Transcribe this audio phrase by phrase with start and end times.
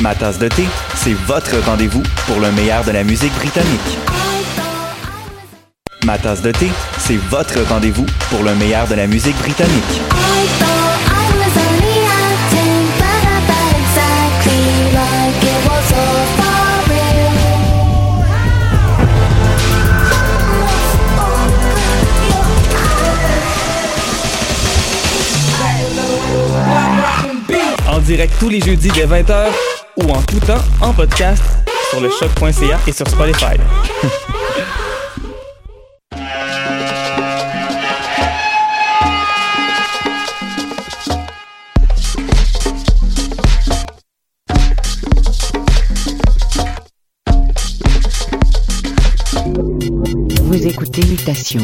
[0.00, 3.98] Ma tasse de thé, c'est votre rendez-vous pour le meilleur de la musique britannique.
[6.04, 6.68] Ma tasse de thé,
[6.98, 10.00] c'est votre rendez-vous pour le meilleur de la musique britannique.
[28.08, 29.48] Direct tous les jeudis dès 20h
[29.98, 31.42] ou en tout temps en podcast
[31.90, 33.58] sur le choc.ca et sur Spotify.
[50.44, 51.60] Vous écoutez Mutation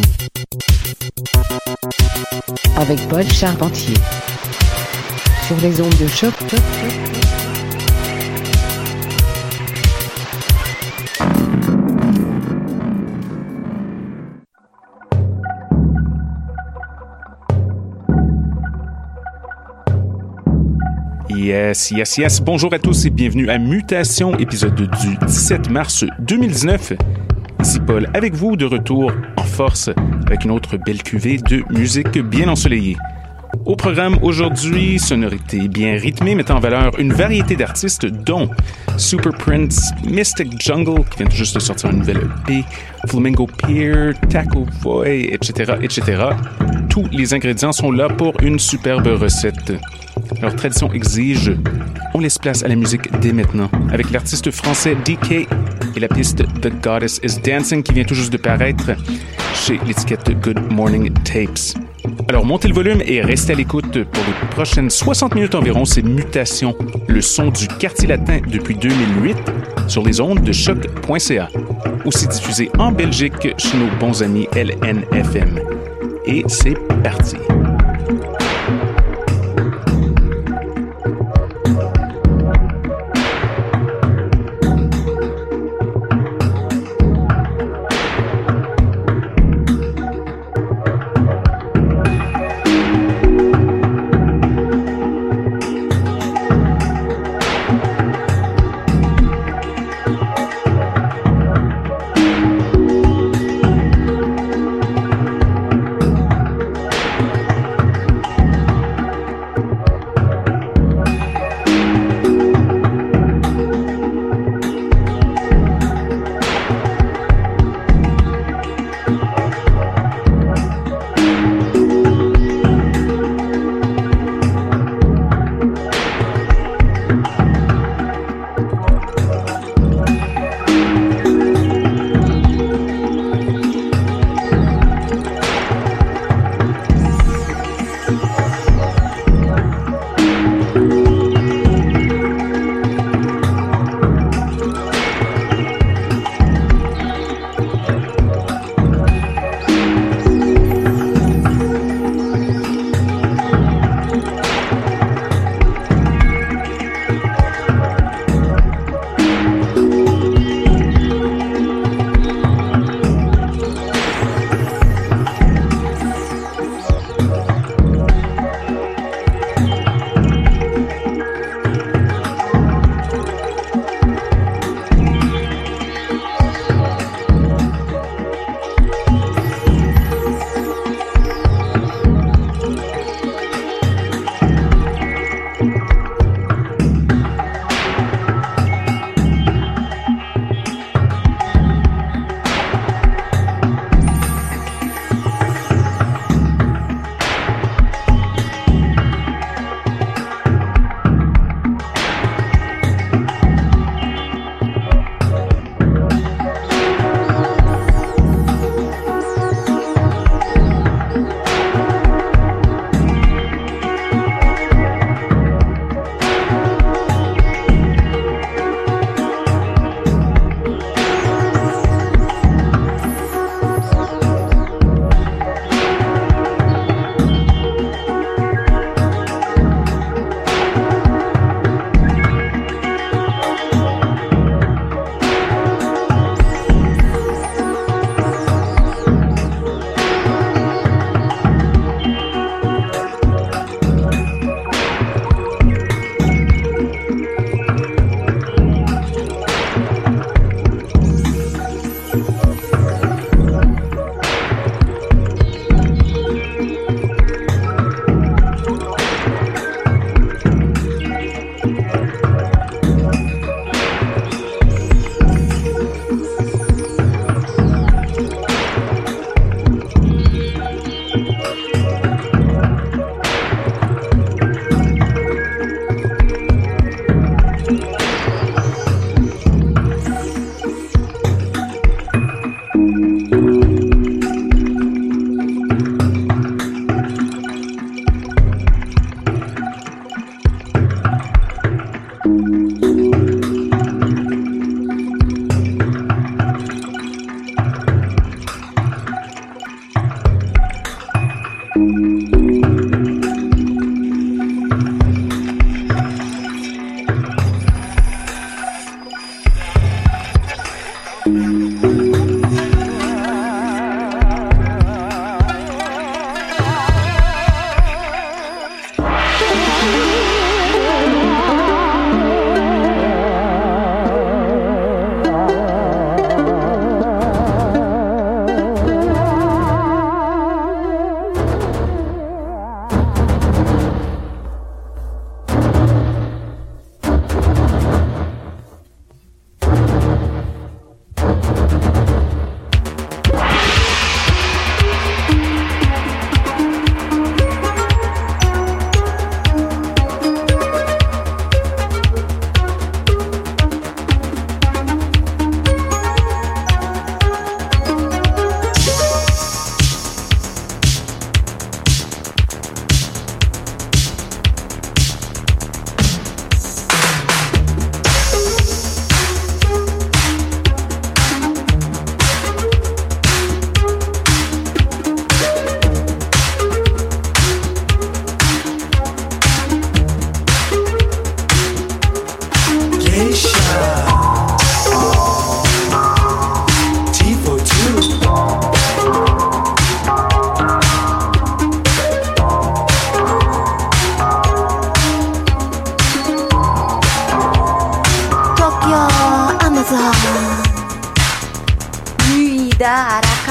[2.76, 3.94] avec Paul Charpentier
[5.46, 6.32] sur les ondes de choc.
[21.28, 22.40] Yes, yes, yes.
[22.40, 26.94] Bonjour à tous et bienvenue à Mutation, épisode du 17 mars 2019.
[27.60, 29.90] Ici Paul avec vous de retour en force
[30.26, 32.96] avec une autre belle cuvée de musique bien ensoleillée.
[33.66, 38.50] Au programme aujourd'hui, sonorité bien rythmée mettant en valeur une variété d'artistes dont
[38.98, 42.62] Super Prince, Mystic Jungle qui vient juste de sortir une nouvelle EP,
[43.08, 46.24] Flamingo Pier, Taco Boy, etc., etc.
[46.90, 49.72] Tous les ingrédients sont là pour une superbe recette.
[50.42, 51.56] Leur tradition exige,
[52.12, 55.48] on laisse place à la musique dès maintenant, avec l'artiste français DK
[55.96, 58.90] et la piste The Goddess is Dancing qui vient tout juste de paraître
[59.54, 61.93] chez l'étiquette Good Morning Tapes.
[62.28, 66.02] Alors montez le volume et restez à l'écoute pour les prochaines 60 minutes environ, c'est
[66.02, 66.74] Mutation,
[67.06, 69.36] le son du quartier latin depuis 2008
[69.88, 71.48] sur les ondes de choc.ca.
[72.04, 75.60] Aussi diffusé en Belgique chez nos bons amis LNFM.
[76.26, 77.36] Et c'est parti.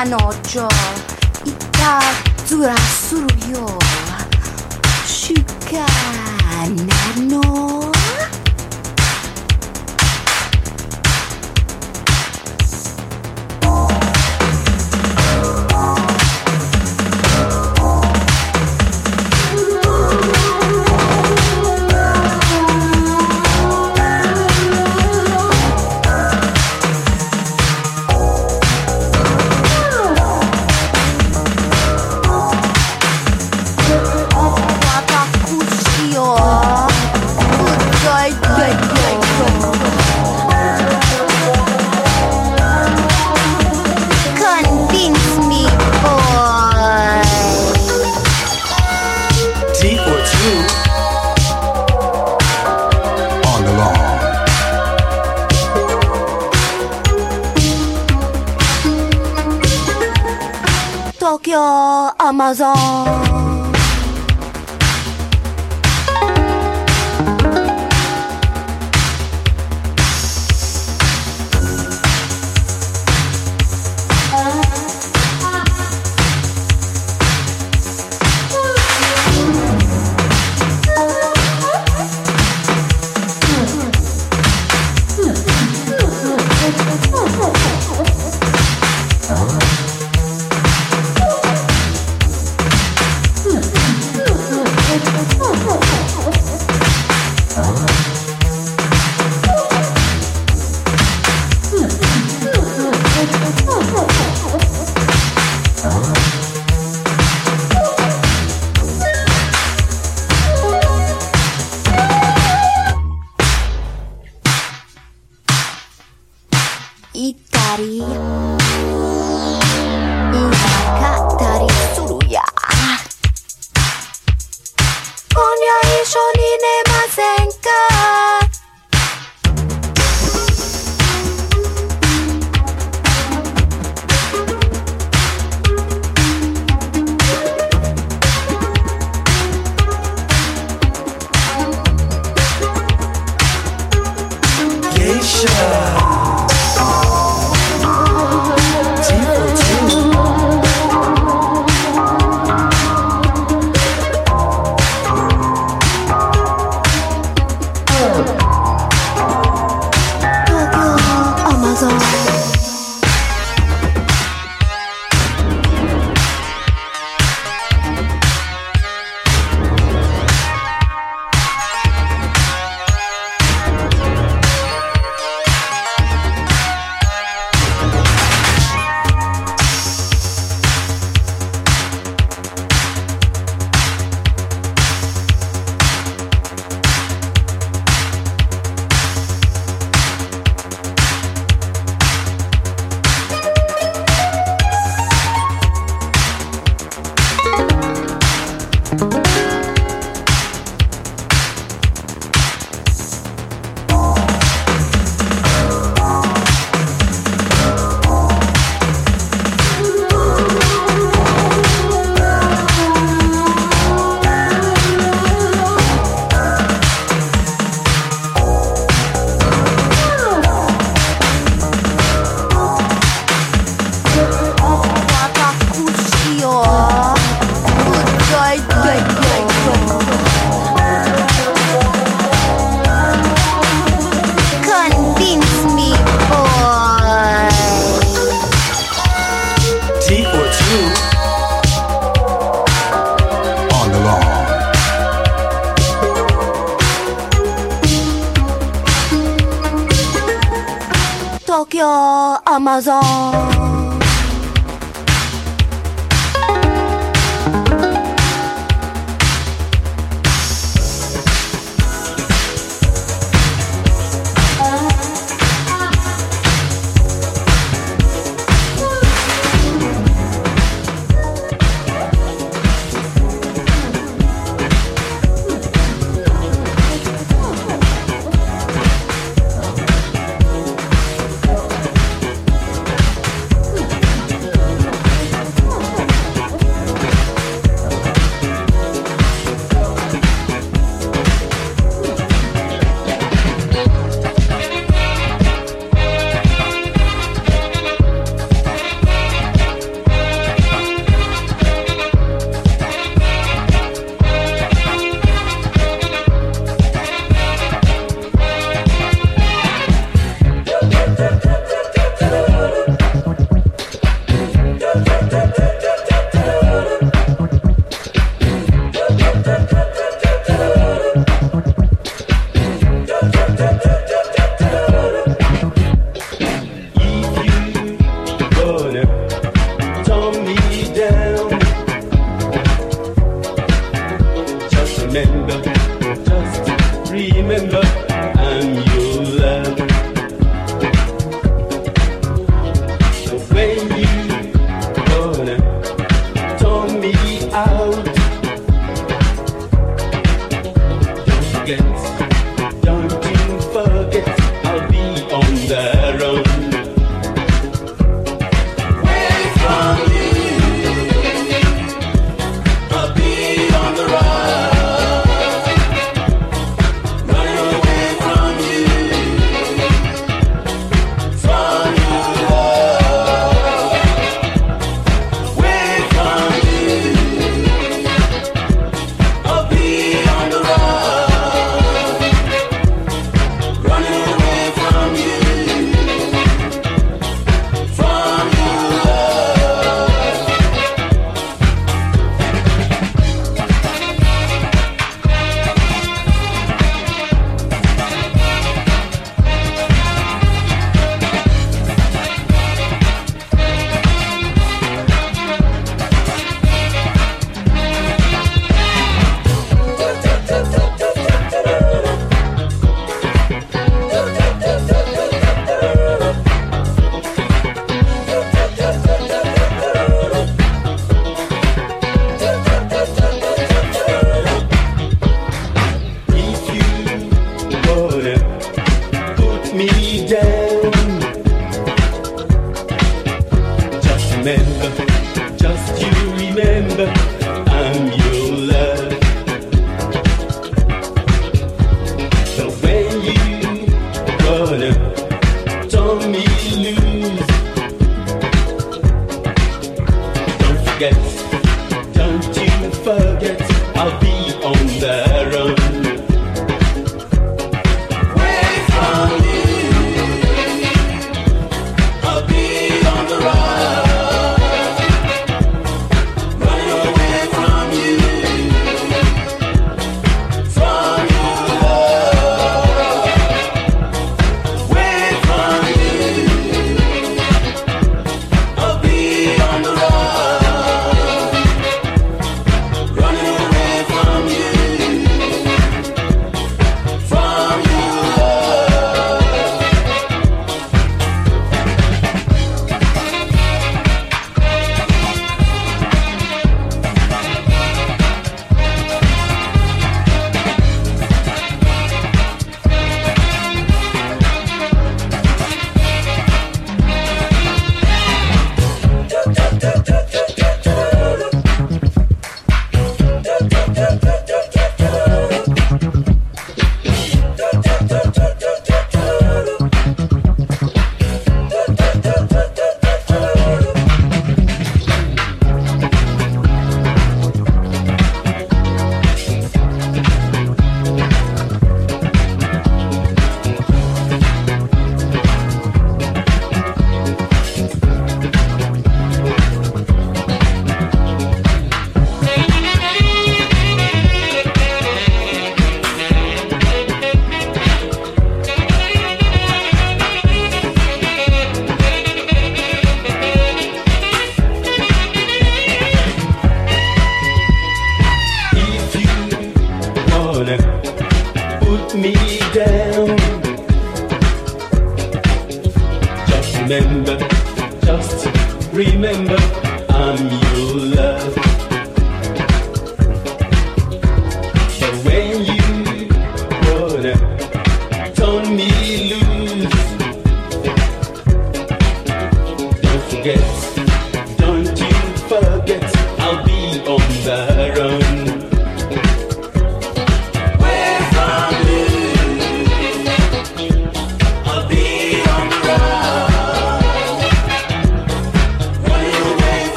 [0.00, 0.30] 彼女い
[1.72, 2.00] た
[2.46, 3.66] ずらするよ
[5.04, 5.34] 主
[5.68, 7.77] 観なの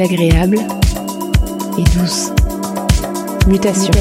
[0.00, 0.58] agréable
[1.78, 2.32] et douce.
[3.46, 3.92] Mutation.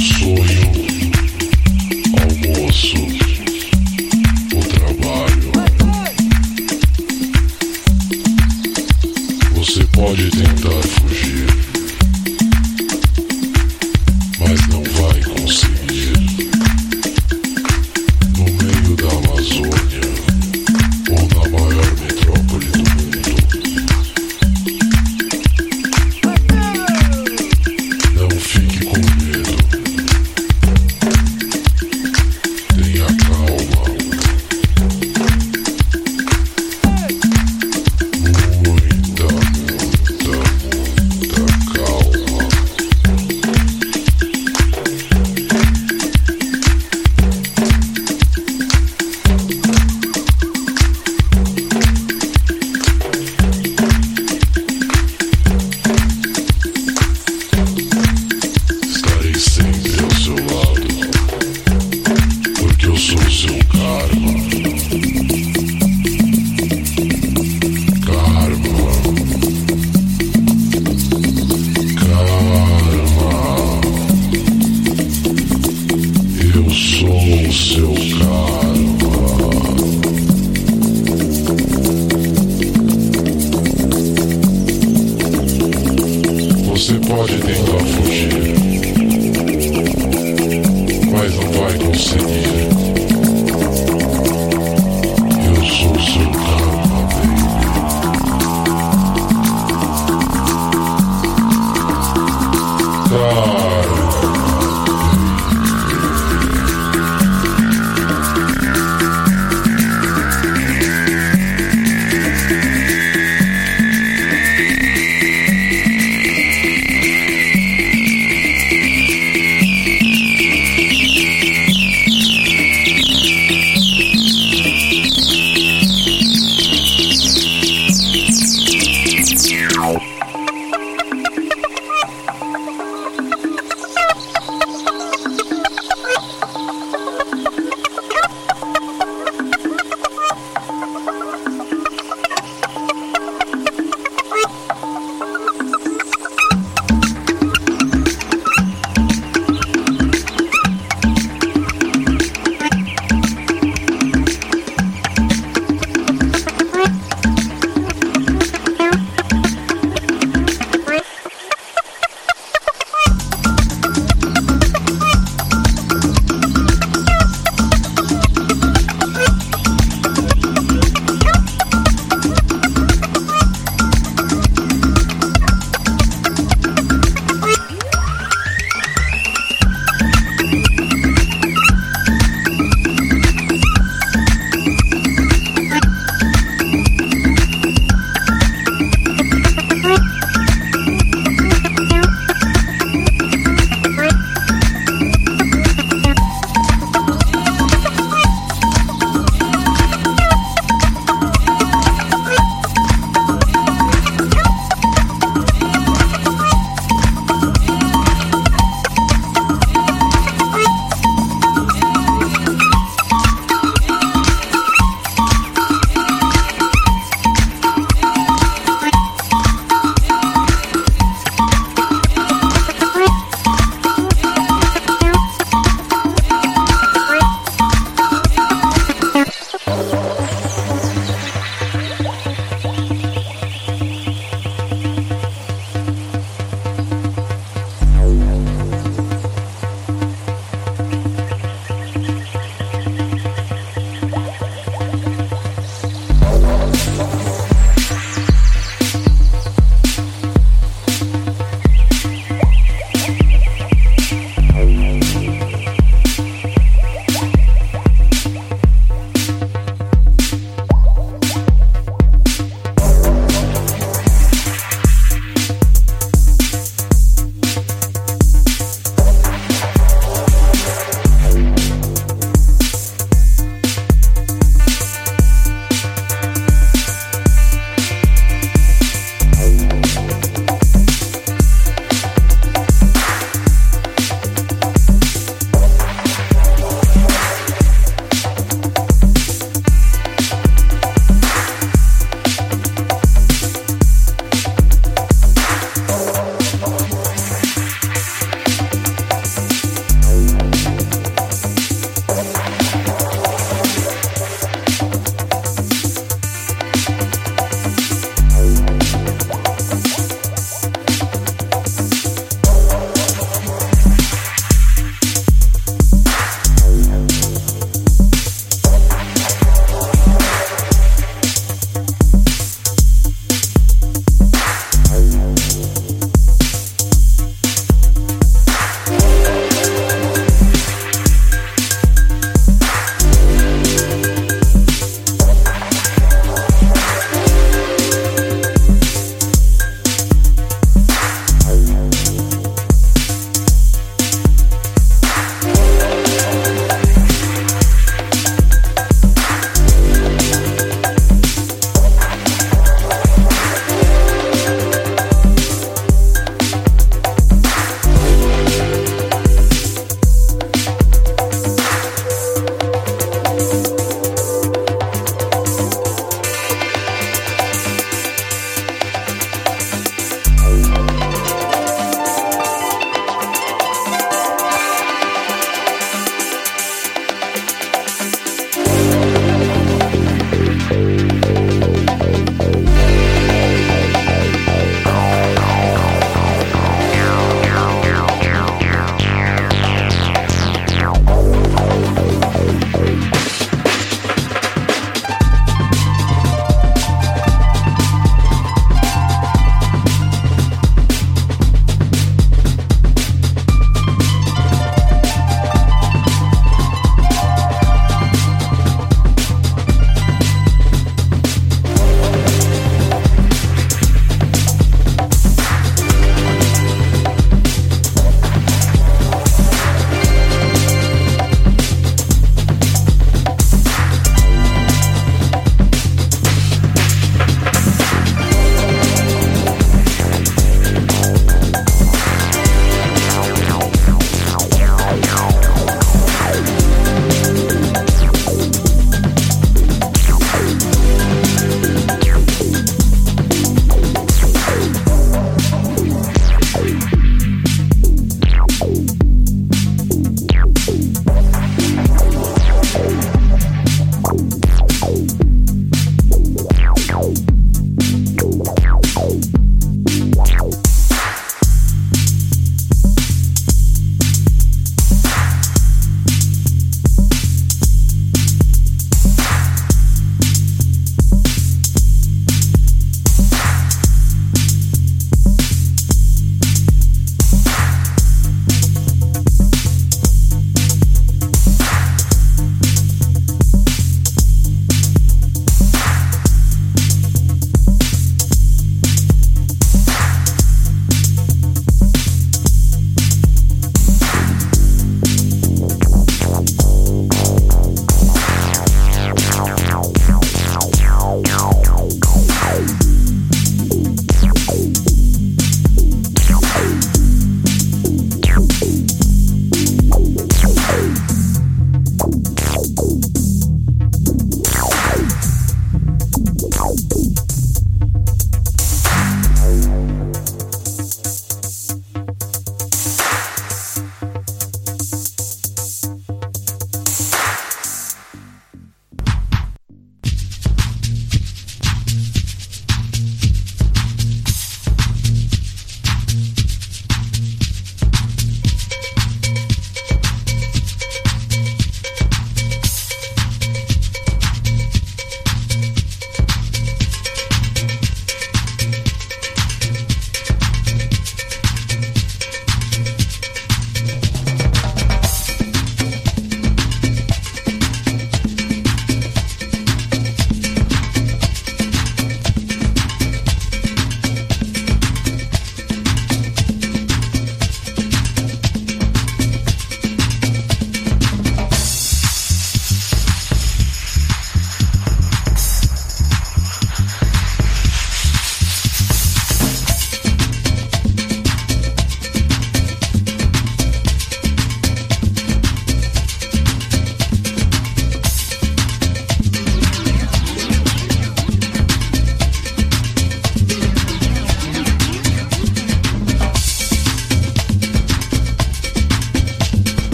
[0.00, 0.57] sonho.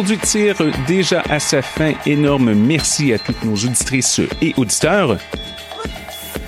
[0.00, 1.92] L'émission d'aujourd'hui tire déjà à sa fin.
[2.06, 5.18] Énorme merci à toutes nos auditrices et auditeurs.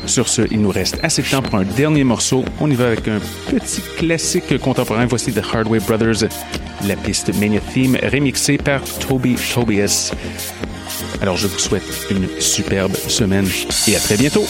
[0.08, 2.42] Sur ce, il nous reste assez de temps pour un dernier morceau.
[2.60, 5.04] On y va avec un petit classique contemporain.
[5.04, 6.28] Voici The Hardway Brothers,
[6.86, 10.12] la piste Mania Theme remixée par Toby Tobias.
[11.20, 13.46] Alors, je vous souhaite une superbe semaine
[13.86, 14.46] et à très bientôt.